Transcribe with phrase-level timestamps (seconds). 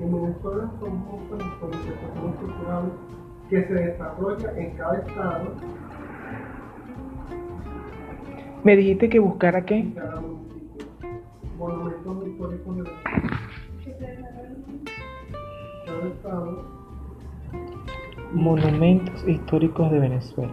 [0.00, 2.92] En Venezuela son pocas las organizaciones culturales
[3.48, 5.44] que se desarrollan en cada estado.
[8.64, 9.94] Me dijiste que buscara qué.
[11.56, 12.84] Monumentos históricos de
[15.86, 16.64] Cada estado.
[18.32, 20.52] Monumentos históricos de Venezuela.